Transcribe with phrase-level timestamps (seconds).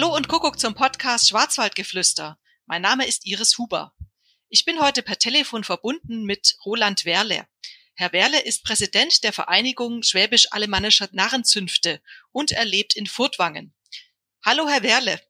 [0.00, 2.38] Hallo und Kuckuck zum Podcast Schwarzwaldgeflüster.
[2.66, 3.96] Mein Name ist Iris Huber.
[4.48, 7.48] Ich bin heute per Telefon verbunden mit Roland Werle.
[7.96, 13.74] Herr Werle ist Präsident der Vereinigung Schwäbisch-Alemannischer Narrenzünfte und er lebt in Furtwangen.
[14.44, 15.20] Hallo, Herr Werle.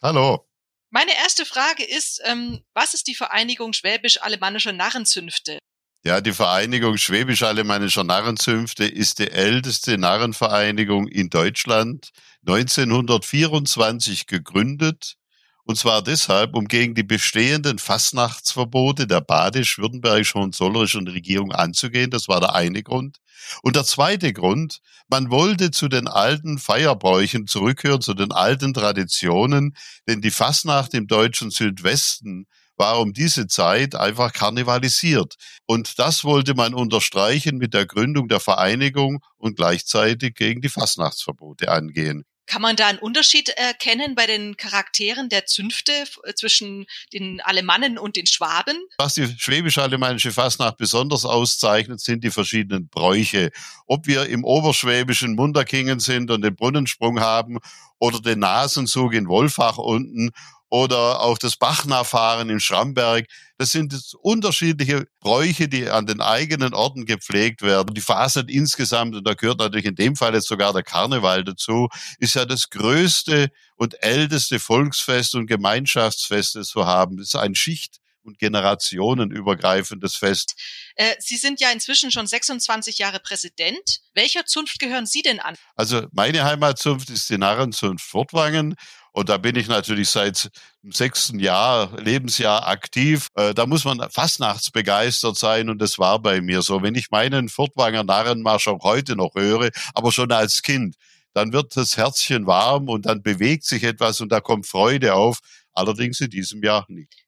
[0.00, 0.48] Hallo.
[0.90, 5.58] Meine erste Frage ist, ähm, was ist die Vereinigung Schwäbisch-Alemannischer Narrenzünfte?
[6.04, 12.10] Ja, die Vereinigung Schwäbisch-Alemannischer Narrenzünfte ist die älteste Narrenvereinigung in Deutschland,
[12.44, 15.14] 1924 gegründet.
[15.62, 22.10] Und zwar deshalb, um gegen die bestehenden Fastnachtsverbote der badisch-württembergischen und zollischen Regierung anzugehen.
[22.10, 23.18] Das war der eine Grund.
[23.62, 29.76] Und der zweite Grund, man wollte zu den alten Feierbräuchen zurückhören, zu den alten Traditionen,
[30.08, 35.34] denn die Fastnacht im deutschen Südwesten war um diese Zeit einfach karnevalisiert.
[35.66, 41.70] Und das wollte man unterstreichen mit der Gründung der Vereinigung und gleichzeitig gegen die Fastnachtsverbote
[41.70, 42.24] angehen.
[42.46, 45.92] Kann man da einen Unterschied erkennen bei den Charakteren der Zünfte
[46.24, 48.76] äh, zwischen den Alemannen und den Schwaben?
[48.98, 53.52] Was die schwäbisch-alemannische Fastnacht besonders auszeichnet, sind die verschiedenen Bräuche.
[53.86, 57.58] Ob wir im oberschwäbischen Munderkingen sind und den Brunnensprung haben
[57.98, 60.30] oder den Nasenzug in Wolfach unten
[60.72, 63.26] oder auch das Bachnachfahren in Schramberg.
[63.58, 67.92] Das sind unterschiedliche Bräuche, die an den eigenen Orten gepflegt werden.
[67.92, 71.88] Die Fasnet insgesamt, und da gehört natürlich in dem Fall jetzt sogar der Karneval dazu,
[72.20, 77.18] ist ja das größte und älteste Volksfest und Gemeinschaftsfest, das wir haben.
[77.18, 80.54] Das ist ein Schicht und generationenübergreifendes Fest.
[80.96, 84.00] Äh, Sie sind ja inzwischen schon 26 Jahre Präsident.
[84.14, 85.56] Welcher Zunft gehören Sie denn an?
[85.76, 88.76] Also meine Heimatzunft ist die Narrenzunft Fortwangen
[89.12, 90.50] und da bin ich natürlich seit
[90.82, 93.28] dem sechsten Jahr, Lebensjahr aktiv.
[93.34, 96.82] Äh, da muss man fastnachtsbegeistert sein und das war bei mir so.
[96.82, 100.96] Wenn ich meinen Furtwanger Narrenmarsch auch heute noch höre, aber schon als Kind,
[101.34, 105.40] dann wird das Herzchen warm und dann bewegt sich etwas und da kommt Freude auf.
[105.74, 107.21] Allerdings in diesem Jahr nicht.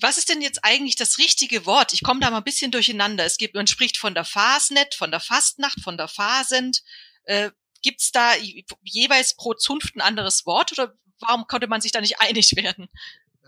[0.00, 1.92] Was ist denn jetzt eigentlich das richtige Wort?
[1.92, 3.24] Ich komme da mal ein bisschen durcheinander.
[3.24, 6.82] Es gibt, man spricht von der Fasnet, von der Fastnacht, von der Fasend.
[7.24, 7.50] Äh,
[7.82, 8.32] Gibt es da
[8.82, 12.88] jeweils pro Zunft ein anderes Wort oder warum konnte man sich da nicht einig werden?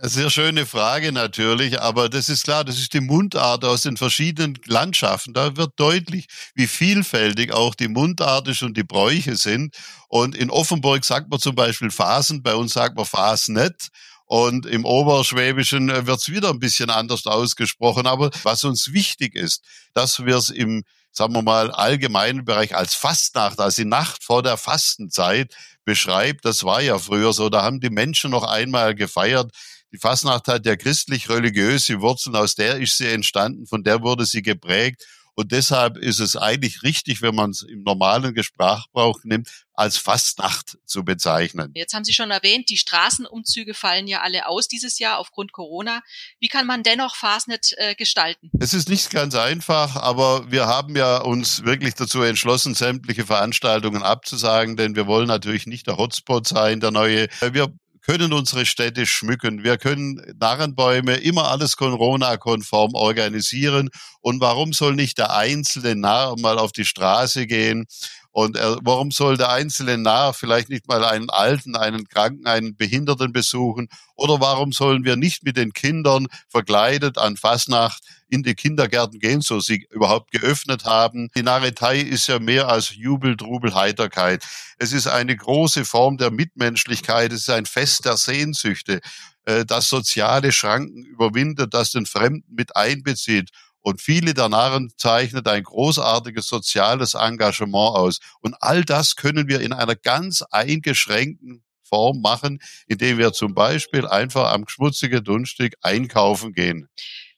[0.05, 4.59] Sehr schöne Frage natürlich, aber das ist klar, das ist die Mundart aus den verschiedenen
[4.65, 5.33] Landschaften.
[5.33, 9.77] Da wird deutlich, wie vielfältig auch die Mundart ist und die Bräuche sind.
[10.09, 13.91] Und in Offenburg sagt man zum Beispiel Phasen, bei uns sagt man Phasnet.
[14.33, 18.07] Und im Oberschwäbischen wird es wieder ein bisschen anders ausgesprochen.
[18.07, 19.63] Aber was uns wichtig ist,
[19.93, 24.43] dass wir es im sagen wir mal, allgemeinen Bereich als Fastnacht, als die Nacht vor
[24.43, 25.55] der Fastenzeit
[25.85, 26.47] beschreibt.
[26.47, 27.51] Das war ja früher so.
[27.51, 29.53] Da haben die Menschen noch einmal gefeiert.
[29.93, 34.41] Die Fastnacht hat ja christlich-religiöse Wurzeln, aus der ist sie entstanden, von der wurde sie
[34.41, 35.05] geprägt.
[35.35, 40.79] Und deshalb ist es eigentlich richtig, wenn man es im normalen Sprachbrauch nimmt, als Fastnacht
[40.85, 41.73] zu bezeichnen.
[41.75, 46.03] Jetzt haben Sie schon erwähnt, die Straßenumzüge fallen ja alle aus dieses Jahr aufgrund Corona.
[46.41, 48.51] Wie kann man dennoch Fastnet äh, gestalten?
[48.61, 54.03] Es ist nicht ganz einfach, aber wir haben ja uns wirklich dazu entschlossen, sämtliche Veranstaltungen
[54.03, 57.29] abzusagen, denn wir wollen natürlich nicht der Hotspot sein, der neue.
[57.41, 59.65] Wir können unsere Städte schmücken.
[59.65, 63.91] Wir können Narrenbäume immer alles Corona-konform organisieren.
[64.21, 67.87] Und warum soll nicht der einzelne Narr mal auf die Straße gehen
[68.33, 72.77] und er, warum soll der einzelne Narr vielleicht nicht mal einen Alten, einen Kranken, einen
[72.77, 73.89] Behinderten besuchen?
[74.17, 79.43] Oder warum sollen wir nicht mit den Kindern verkleidet an Fasnacht in die Kindergärten gehen,
[79.43, 81.29] so sie überhaupt geöffnet haben?
[81.37, 84.43] Die Narretei ist ja mehr als Jubel, Trubel, Heiterkeit.
[84.79, 87.33] Es ist eine große Form der Mitmenschlichkeit.
[87.33, 89.01] Es ist ein Fest der Sehnsüchte
[89.45, 93.51] äh, das soziale Schranken überwindet, das den Fremden mit einbezieht
[93.83, 98.19] und viele der Narren zeichnet ein großartiges soziales Engagement aus.
[98.41, 104.07] Und all das können wir in einer ganz eingeschränkten Form machen, indem wir zum Beispiel
[104.07, 106.89] einfach am schmutzigen Dunstig einkaufen gehen.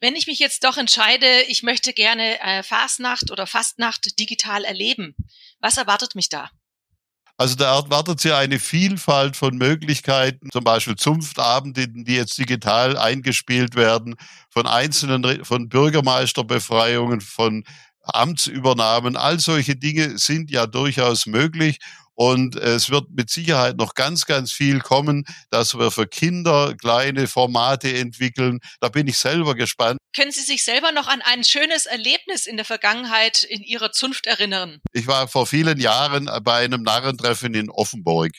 [0.01, 5.17] Wenn ich mich jetzt doch entscheide, ich möchte gerne äh, Fastnacht oder Fastnacht digital erleben,
[5.59, 6.51] was erwartet mich da?
[7.37, 13.75] Also da erwartet Sie eine Vielfalt von Möglichkeiten, zum Beispiel Zunftabende, die jetzt digital eingespielt
[13.75, 14.15] werden,
[14.51, 17.65] von einzelnen, von Bürgermeisterbefreiungen, von
[18.03, 19.17] Amtsübernahmen.
[19.17, 21.79] All solche Dinge sind ja durchaus möglich.
[22.15, 27.27] Und es wird mit Sicherheit noch ganz, ganz viel kommen, dass wir für Kinder kleine
[27.27, 28.61] Formate entwickeln.
[28.81, 29.99] Da bin ich selber gespannt.
[30.15, 34.27] Können Sie sich selber noch an ein schönes Erlebnis in der Vergangenheit in Ihrer Zunft
[34.27, 34.81] erinnern?
[34.93, 38.33] Ich war vor vielen Jahren bei einem Narrentreffen in Offenburg.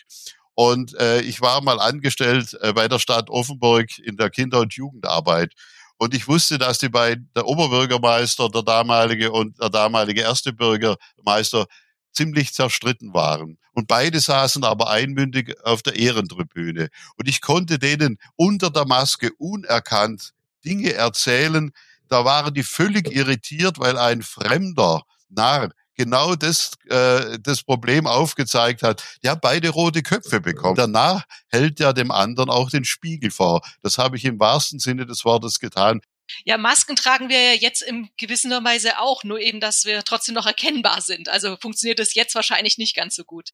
[0.54, 4.74] Und äh, ich war mal angestellt äh, bei der Stadt Offenburg in der Kinder- und
[4.74, 5.52] Jugendarbeit.
[5.98, 11.68] Und ich wusste, dass die bei der Oberbürgermeister, der damalige und der damalige erste Bürgermeister
[12.16, 13.58] ziemlich zerstritten waren.
[13.74, 16.90] Und beide saßen aber einmündig auf der Ehrentribüne.
[17.18, 20.32] Und ich konnte denen unter der Maske unerkannt
[20.64, 21.72] Dinge erzählen.
[22.08, 28.84] Da waren die völlig irritiert, weil ein fremder Narr genau das, äh, das Problem aufgezeigt
[28.84, 29.04] hat.
[29.24, 30.76] Der beide rote Köpfe bekommen.
[30.76, 33.62] Danach hält er dem anderen auch den Spiegel vor.
[33.82, 36.02] Das habe ich im wahrsten Sinne des Wortes getan.
[36.46, 40.36] Ja, Masken tragen wir ja jetzt in gewisser Weise auch, nur eben, dass wir trotzdem
[40.36, 41.30] noch erkennbar sind.
[41.30, 43.52] Also funktioniert das jetzt wahrscheinlich nicht ganz so gut.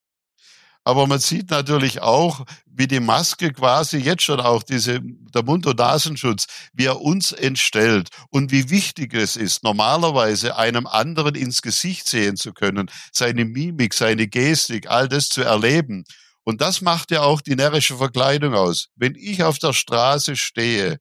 [0.84, 5.68] Aber man sieht natürlich auch, wie die Maske quasi jetzt schon auch diese, der Mund-
[5.68, 11.62] und Nasenschutz, wie er uns entstellt und wie wichtig es ist, normalerweise einem anderen ins
[11.62, 16.04] Gesicht sehen zu können, seine Mimik, seine Gestik, all das zu erleben.
[16.44, 18.88] Und das macht ja auch die närrische Verkleidung aus.
[18.96, 20.98] Wenn ich auf der Straße stehe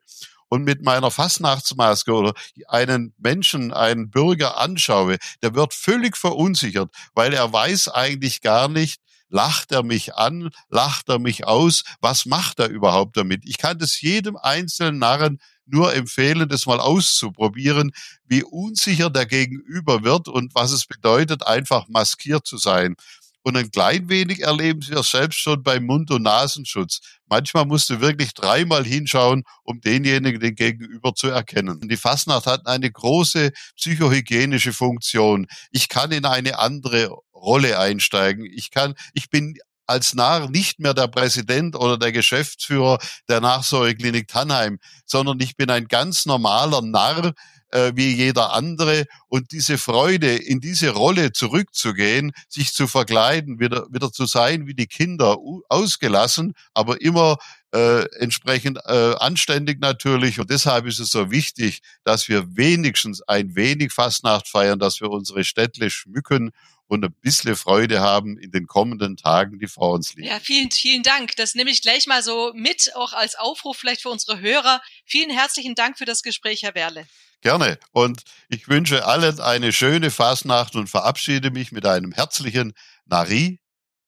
[0.51, 2.35] und mit meiner Fastnachtsmaske oder
[2.69, 9.01] einen Menschen, einen Bürger anschaue, der wird völlig verunsichert, weil er weiß eigentlich gar nicht,
[9.33, 10.51] Lacht er mich an?
[10.71, 11.85] Lacht er mich aus?
[12.01, 13.49] Was macht er überhaupt damit?
[13.49, 17.93] Ich kann das jedem einzelnen Narren nur empfehlen, das mal auszuprobieren,
[18.27, 22.97] wie unsicher der Gegenüber wird und was es bedeutet, einfach maskiert zu sein.
[23.43, 27.01] Und ein klein wenig erleben Sie das selbst schon beim Mund- und Nasenschutz.
[27.27, 31.81] Manchmal musst du wirklich dreimal hinschauen, um denjenigen den Gegenüber zu erkennen.
[31.89, 35.47] Die Fastnacht hat eine große psychohygienische Funktion.
[35.71, 38.45] Ich kann in eine andere Rolle einsteigen.
[38.45, 39.57] Ich kann, ich bin
[39.87, 42.99] als Narr nicht mehr der Präsident oder der Geschäftsführer
[43.29, 47.33] der Nachsorgeklinik Tannheim, sondern ich bin ein ganz normaler Narr,
[47.71, 49.07] äh, wie jeder andere.
[49.29, 54.75] Und diese Freude, in diese Rolle zurückzugehen, sich zu verkleiden, wieder, wieder zu sein wie
[54.75, 55.37] die Kinder,
[55.69, 57.39] ausgelassen, aber immer
[57.73, 60.41] äh, entsprechend äh, anständig natürlich.
[60.41, 65.11] Und deshalb ist es so wichtig, dass wir wenigstens ein wenig Fastnacht feiern, dass wir
[65.11, 66.51] unsere Städtle schmücken
[66.91, 70.27] und ein bisschen Freude haben in den kommenden Tagen, die vor uns liegen.
[70.27, 71.37] Ja, vielen, vielen Dank.
[71.37, 74.83] Das nehme ich gleich mal so mit, auch als Aufruf vielleicht für unsere Hörer.
[75.05, 77.07] Vielen herzlichen Dank für das Gespräch, Herr Werle.
[77.41, 77.79] Gerne.
[77.93, 82.75] Und ich wünsche allen eine schöne Fastnacht und verabschiede mich mit einem herzlichen
[83.07, 83.61] Nari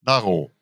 [0.02, 0.54] Naro.